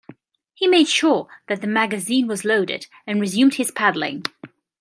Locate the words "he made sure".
0.55-1.27